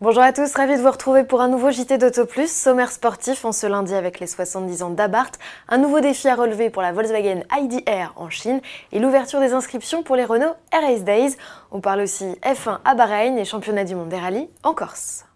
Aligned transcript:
Bonjour 0.00 0.22
à 0.22 0.32
tous, 0.32 0.54
ravi 0.54 0.76
de 0.76 0.80
vous 0.80 0.92
retrouver 0.92 1.24
pour 1.24 1.40
un 1.40 1.48
nouveau 1.48 1.72
JT 1.72 1.98
d'Auto 1.98 2.24
Plus, 2.24 2.52
sommaire 2.52 2.92
sportif 2.92 3.44
en 3.44 3.50
ce 3.50 3.66
lundi 3.66 3.92
avec 3.94 4.20
les 4.20 4.28
70 4.28 4.84
ans 4.84 4.90
d'Abarth, 4.90 5.40
un 5.68 5.76
nouveau 5.78 5.98
défi 5.98 6.28
à 6.28 6.36
relever 6.36 6.70
pour 6.70 6.82
la 6.82 6.92
Volkswagen 6.92 7.42
ID.R 7.50 8.12
en 8.14 8.30
Chine 8.30 8.60
et 8.92 9.00
l'ouverture 9.00 9.40
des 9.40 9.54
inscriptions 9.54 10.04
pour 10.04 10.14
les 10.14 10.24
Renault 10.24 10.54
Race 10.72 11.02
Days. 11.02 11.36
On 11.72 11.80
parle 11.80 12.02
aussi 12.02 12.26
F1 12.44 12.78
à 12.84 12.94
Bahreïn 12.94 13.38
et 13.38 13.44
championnat 13.44 13.82
du 13.82 13.96
monde 13.96 14.08
des 14.08 14.20
rallyes 14.20 14.48
en 14.62 14.72
Corse. 14.72 15.27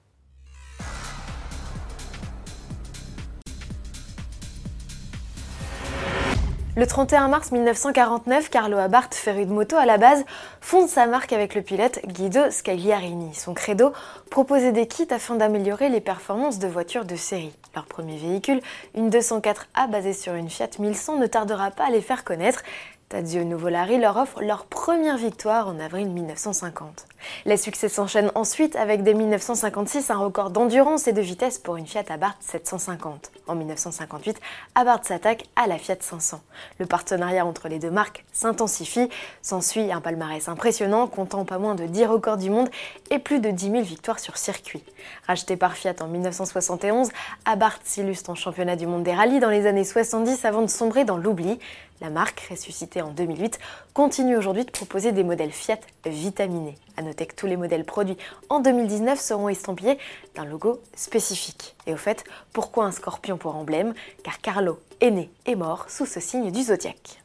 Le 6.74 6.86
31 6.86 7.28
mars 7.28 7.52
1949, 7.52 8.48
Carlo 8.48 8.78
Abarth, 8.78 9.14
féru 9.14 9.44
de 9.44 9.52
moto 9.52 9.76
à 9.76 9.84
la 9.84 9.98
base, 9.98 10.24
fonde 10.62 10.88
sa 10.88 11.04
marque 11.04 11.34
avec 11.34 11.54
le 11.54 11.60
pilote 11.60 11.98
Guido 12.06 12.50
Scagliarini. 12.50 13.34
Son 13.34 13.52
credo, 13.52 13.92
proposer 14.30 14.72
des 14.72 14.86
kits 14.86 15.06
afin 15.10 15.34
d'améliorer 15.34 15.90
les 15.90 16.00
performances 16.00 16.58
de 16.58 16.66
voitures 16.66 17.04
de 17.04 17.14
série. 17.14 17.52
Leur 17.74 17.84
premier 17.84 18.16
véhicule, 18.16 18.62
une 18.94 19.10
204A 19.10 19.90
basée 19.90 20.14
sur 20.14 20.32
une 20.32 20.48
Fiat 20.48 20.70
1100, 20.78 21.18
ne 21.18 21.26
tardera 21.26 21.70
pas 21.72 21.88
à 21.88 21.90
les 21.90 22.00
faire 22.00 22.24
connaître. 22.24 22.62
Tadzio 23.10 23.44
Nuvolari 23.44 23.98
leur 23.98 24.16
offre 24.16 24.40
leur 24.40 24.64
première 24.64 25.18
victoire 25.18 25.68
en 25.68 25.78
avril 25.78 26.08
1950. 26.08 27.04
Les 27.46 27.56
succès 27.56 27.88
s'enchaînent 27.88 28.30
ensuite 28.34 28.76
avec 28.76 29.02
dès 29.02 29.14
1956 29.14 30.10
un 30.10 30.18
record 30.18 30.50
d'endurance 30.50 31.08
et 31.08 31.12
de 31.12 31.20
vitesse 31.20 31.58
pour 31.58 31.76
une 31.76 31.86
Fiat 31.86 32.04
Abarth 32.08 32.38
750. 32.40 33.30
En 33.46 33.54
1958, 33.54 34.40
Abarth 34.74 35.04
s'attaque 35.04 35.44
à 35.56 35.66
la 35.66 35.78
Fiat 35.78 35.96
500. 36.00 36.40
Le 36.78 36.86
partenariat 36.86 37.44
entre 37.44 37.68
les 37.68 37.78
deux 37.78 37.90
marques 37.90 38.24
s'intensifie, 38.32 39.08
s'ensuit 39.42 39.92
un 39.92 40.00
palmarès 40.00 40.48
impressionnant 40.48 41.06
comptant 41.06 41.44
pas 41.44 41.58
moins 41.58 41.74
de 41.74 41.86
10 41.86 42.06
records 42.06 42.36
du 42.36 42.50
monde 42.50 42.68
et 43.10 43.18
plus 43.18 43.40
de 43.40 43.50
10 43.50 43.70
000 43.70 43.82
victoires 43.82 44.18
sur 44.18 44.36
circuit. 44.36 44.84
Racheté 45.26 45.56
par 45.56 45.74
Fiat 45.74 45.94
en 46.00 46.06
1971, 46.06 47.10
Abarth 47.44 47.82
s'illustre 47.84 48.30
en 48.30 48.34
championnat 48.34 48.76
du 48.76 48.86
monde 48.86 49.02
des 49.02 49.14
rallyes 49.14 49.40
dans 49.40 49.50
les 49.50 49.66
années 49.66 49.84
70 49.84 50.44
avant 50.44 50.62
de 50.62 50.68
sombrer 50.68 51.04
dans 51.04 51.16
l'oubli. 51.16 51.58
La 52.00 52.10
marque, 52.10 52.48
ressuscitée 52.50 53.00
en 53.00 53.10
2008, 53.10 53.60
continue 53.94 54.36
aujourd'hui 54.36 54.64
de 54.64 54.70
proposer 54.70 55.12
des 55.12 55.22
modèles 55.22 55.52
Fiat 55.52 55.78
vitaminés. 56.04 56.76
A 56.96 57.02
noter 57.02 57.21
tous 57.26 57.46
les 57.46 57.56
modèles 57.56 57.84
produits 57.84 58.16
en 58.48 58.60
2019 58.60 59.20
seront 59.20 59.48
estampillés 59.48 59.98
d'un 60.34 60.44
logo 60.44 60.80
spécifique. 60.94 61.74
Et 61.86 61.94
au 61.94 61.96
fait, 61.96 62.24
pourquoi 62.52 62.84
un 62.84 62.92
scorpion 62.92 63.36
pour 63.36 63.56
emblème? 63.56 63.94
Car 64.22 64.40
Carlo 64.40 64.78
est 65.00 65.10
né 65.10 65.30
et 65.46 65.54
mort 65.54 65.86
sous 65.88 66.06
ce 66.06 66.20
signe 66.20 66.50
du 66.50 66.62
zodiaque. 66.62 67.22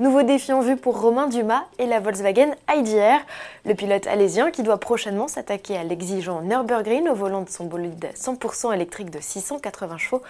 Nouveau 0.00 0.22
défi 0.22 0.52
en 0.52 0.60
vue 0.60 0.76
pour 0.76 1.00
Romain 1.00 1.26
Dumas 1.26 1.64
et 1.78 1.86
la 1.86 2.00
Volkswagen 2.00 2.54
IDR, 2.72 3.18
le 3.64 3.74
pilote 3.74 4.06
alésien 4.06 4.50
qui 4.50 4.62
doit 4.62 4.78
prochainement 4.78 5.28
s'attaquer 5.28 5.76
à 5.76 5.84
l'exigeant 5.84 6.42
Nürburgring 6.42 7.08
au 7.08 7.14
volant 7.14 7.42
de 7.42 7.50
son 7.50 7.64
bolide 7.64 8.08
100% 8.14 8.72
électrique 8.72 9.10
de 9.10 9.20
680 9.20 9.98
chevaux, 9.98 10.22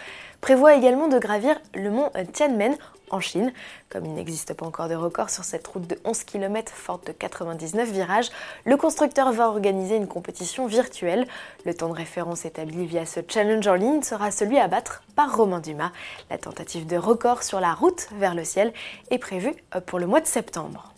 prévoit 0.44 0.74
également 0.74 1.08
de 1.08 1.18
gravir 1.18 1.58
le 1.74 1.90
mont 1.90 2.10
Tianmen 2.34 2.76
en 3.08 3.18
Chine. 3.18 3.50
Comme 3.88 4.04
il 4.04 4.12
n'existe 4.12 4.52
pas 4.52 4.66
encore 4.66 4.90
de 4.90 4.94
record 4.94 5.30
sur 5.30 5.42
cette 5.42 5.66
route 5.66 5.86
de 5.86 5.98
11 6.04 6.24
km 6.24 6.70
forte 6.70 7.06
de 7.06 7.12
99 7.12 7.90
virages, 7.90 8.28
le 8.66 8.76
constructeur 8.76 9.32
va 9.32 9.48
organiser 9.48 9.96
une 9.96 10.06
compétition 10.06 10.66
virtuelle. 10.66 11.26
Le 11.64 11.72
temps 11.72 11.88
de 11.88 11.94
référence 11.94 12.44
établi 12.44 12.84
via 12.84 13.06
ce 13.06 13.20
challenge 13.26 13.66
en 13.66 13.72
ligne 13.72 14.02
sera 14.02 14.30
celui 14.30 14.58
à 14.58 14.68
battre 14.68 15.02
par 15.16 15.34
Romain 15.34 15.60
Dumas. 15.60 15.92
La 16.28 16.36
tentative 16.36 16.86
de 16.86 16.98
record 16.98 17.42
sur 17.42 17.58
la 17.58 17.72
route 17.72 18.08
vers 18.18 18.34
le 18.34 18.44
ciel 18.44 18.74
est 19.10 19.16
prévue 19.16 19.54
pour 19.86 19.98
le 19.98 20.06
mois 20.06 20.20
de 20.20 20.26
septembre. 20.26 20.92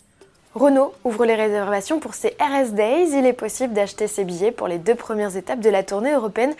Renault 0.56 0.92
ouvre 1.04 1.24
les 1.24 1.34
réservations 1.36 2.00
pour 2.00 2.14
ses 2.14 2.34
RS 2.40 2.72
Days. 2.72 3.10
Il 3.12 3.26
est 3.26 3.32
possible 3.32 3.74
d'acheter 3.74 4.08
ses 4.08 4.24
billets 4.24 4.50
pour 4.50 4.66
les 4.66 4.78
deux 4.78 4.94
premières 4.96 5.36
étapes 5.36 5.60
de 5.60 5.70
la 5.70 5.84
tournée 5.84 6.14
européenne 6.14 6.54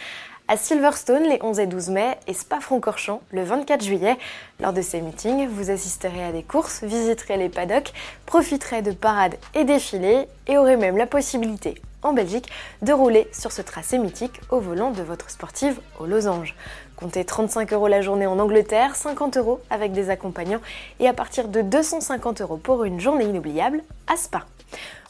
à 0.49 0.57
Silverstone 0.57 1.25
les 1.25 1.39
11 1.43 1.59
et 1.59 1.67
12 1.67 1.89
mai 1.91 2.19
et 2.27 2.33
Spa-Francorchamps 2.33 3.23
le 3.33 3.43
24 3.43 3.83
juillet. 3.85 4.17
Lors 4.61 4.73
de 4.73 4.83
ces 4.83 5.01
meetings, 5.01 5.49
vous 5.49 5.71
assisterez 5.71 6.25
à 6.25 6.33
des 6.33 6.43
courses, 6.43 6.85
visiterez 6.85 7.37
les 7.37 7.49
paddocks, 7.49 7.93
profiterez 8.27 8.83
de 8.83 8.93
parades 8.93 9.37
et 9.55 9.65
défilés 9.65 10.29
et 10.47 10.57
aurez 10.59 10.77
même 10.77 10.97
la 10.97 11.07
possibilité 11.07 11.81
en 12.03 12.13
Belgique 12.13 12.49
de 12.83 12.93
rouler 12.93 13.27
sur 13.33 13.51
ce 13.51 13.63
tracé 13.63 13.99
mythique 13.99 14.41
au 14.51 14.61
volant 14.61 14.93
de 14.93 15.03
votre 15.03 15.31
sportive 15.31 15.81
au 15.99 16.07
losange. 16.07 16.55
Comptez 16.97 17.27
35 17.27 17.75
euros 17.75 17.89
la 17.89 18.01
journée 18.01 18.27
en 18.27 18.39
Angleterre, 18.39 18.97
50 18.97 19.37
euros 19.37 19.61
avec 19.69 19.93
des 19.93 20.09
accompagnants 20.09 20.63
et 20.99 21.07
à 21.07 21.13
partir 21.13 21.49
de 21.49 21.61
250 21.61 22.41
euros 22.41 22.57
pour 22.57 22.85
une 22.85 23.01
journée 23.01 23.27
inoubliable 23.27 23.85
à 24.07 24.17
Spa. 24.17 24.47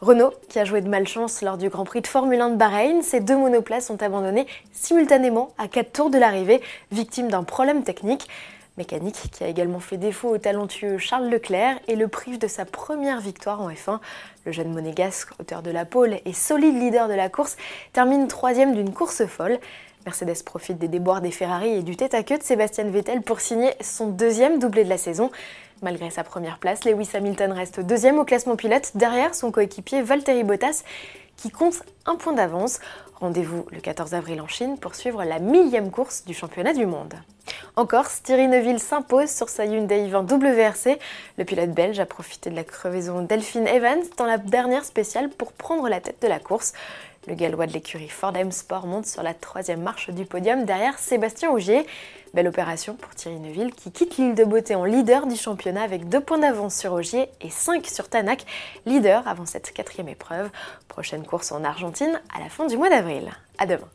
Renault, 0.01 0.33
qui 0.49 0.59
a 0.59 0.65
joué 0.65 0.81
de 0.81 0.89
malchance 0.89 1.43
lors 1.43 1.57
du 1.57 1.69
Grand 1.69 1.85
Prix 1.85 2.01
de 2.01 2.09
Formule 2.09 2.41
1 2.41 2.51
de 2.51 2.57
Bahreïn, 2.57 3.03
ses 3.03 3.21
deux 3.21 3.37
monoplaces 3.37 3.87
sont 3.87 4.03
abandonnées 4.03 4.49
simultanément 4.73 5.51
à 5.59 5.69
4 5.69 5.93
tours 5.93 6.11
de 6.11 6.19
l'arrivée, 6.19 6.61
victimes 6.91 7.29
d'un 7.29 7.45
problème 7.45 7.85
technique. 7.85 8.27
Mécanique 8.79 9.31
qui 9.33 9.43
a 9.43 9.49
également 9.49 9.81
fait 9.81 9.97
défaut 9.97 10.29
au 10.29 10.39
talentueux 10.39 10.99
Charles 10.99 11.31
Leclerc 11.31 11.79
et 11.89 11.97
le 11.97 12.09
prive 12.09 12.39
de 12.39 12.47
sa 12.47 12.67
première 12.67 13.21
victoire 13.21 13.63
en 13.63 13.71
F1. 13.71 14.01
Le 14.45 14.53
jeune 14.53 14.71
monégasque, 14.71 15.31
auteur 15.41 15.63
de 15.63 15.71
la 15.71 15.87
pole 15.87 16.19
et 16.27 16.33
solide 16.35 16.79
leader 16.79 17.09
de 17.09 17.15
la 17.15 17.31
course, 17.31 17.57
termine 17.95 18.29
troisième 18.29 18.75
d'une 18.75 18.93
course 18.93 19.25
folle. 19.25 19.59
Mercedes 20.07 20.45
profite 20.45 20.79
des 20.79 20.87
déboires 20.87 21.21
des 21.21 21.33
Ferrari 21.33 21.69
et 21.71 21.83
du 21.83 21.97
tête-à-queue 21.97 22.39
de 22.39 22.43
Sébastien 22.45 22.85
Vettel 22.85 23.23
pour 23.23 23.41
signer 23.41 23.73
son 23.81 24.07
deuxième 24.07 24.61
doublé 24.61 24.85
de 24.85 24.89
la 24.89 24.99
saison. 24.99 25.33
Malgré 25.83 26.11
sa 26.11 26.23
première 26.23 26.59
place, 26.59 26.85
Lewis 26.85 27.11
Hamilton 27.13 27.51
reste 27.51 27.81
deuxième 27.81 28.21
au 28.21 28.25
classement 28.25 28.55
pilote 28.55 28.93
derrière 28.95 29.35
son 29.35 29.51
coéquipier 29.51 30.03
Valtteri 30.03 30.45
Bottas 30.45 30.85
qui 31.37 31.51
compte 31.51 31.83
un 32.07 32.15
point 32.15 32.33
d'avance. 32.33 32.79
Rendez-vous 33.17 33.67
le 33.73 33.81
14 33.81 34.15
avril 34.15 34.41
en 34.41 34.47
Chine 34.47 34.79
pour 34.79 34.95
suivre 34.95 35.25
la 35.25 35.41
millième 35.41 35.91
course 35.91 36.25
du 36.25 36.35
championnat 36.35 36.73
du 36.73 36.87
monde. 36.87 37.15
En 37.79 37.85
Corse, 37.85 38.23
Thierry 38.23 38.49
Neuville 38.49 38.81
s'impose 38.81 39.29
sur 39.29 39.51
sa 39.51 39.67
Hyundai 39.67 40.09
20 40.09 40.33
WRC. 40.33 40.99
Le 41.37 41.45
pilote 41.45 41.73
belge 41.73 42.01
a 42.01 42.07
profité 42.07 42.49
de 42.49 42.57
la 42.57 42.65
crevaison 42.65 43.21
Delphine 43.21 43.69
Evans 43.69 44.01
dans 44.17 44.25
la 44.25 44.39
dernière 44.39 44.87
spéciale 44.87 45.29
pour 45.29 45.53
prendre 45.53 45.87
la 45.87 46.01
tête 46.01 46.23
de 46.23 46.27
la 46.27 46.39
course. 46.39 46.73
Le 47.29 47.35
gallois 47.35 47.67
de 47.67 47.75
l'écurie 47.75 48.09
Fordham 48.09 48.51
Sport 48.51 48.87
monte 48.87 49.05
sur 49.05 49.23
la 49.23 49.35
troisième 49.35 49.83
marche 49.83 50.09
du 50.09 50.25
podium 50.25 50.65
derrière 50.65 50.99
Sébastien 50.99 51.51
Augier. 51.51 51.87
Belle 52.33 52.49
opération 52.49 52.95
pour 52.95 53.15
Thierry 53.15 53.41
Neuville 53.41 53.75
qui 53.75 53.93
quitte 53.93 54.17
l'île 54.17 54.35
de 54.35 54.45
beauté 54.45 54.75
en 54.75 54.87
leader 54.87 55.27
du 55.27 55.37
championnat 55.37 55.83
avec 55.83 56.09
deux 56.09 56.21
points 56.21 56.39
d'avance 56.39 56.77
sur 56.77 56.95
Augier 56.95 57.29
et 57.43 57.51
5 57.51 57.87
sur 57.89 58.09
Tanak, 58.09 58.47
leader 58.87 59.29
avant 59.29 59.45
cette 59.45 59.75
quatrième 59.75 60.09
épreuve. 60.09 60.49
Prochaine 60.89 61.27
course 61.27 61.53
en 61.53 61.63
Argentine 61.63 62.23
à 62.35 62.41
la 62.41 62.49
fin 62.49 62.67
du 62.67 62.79
mois 62.79 62.89
d'avril. 62.89 63.31
À 63.59 63.67
demain. 63.67 63.89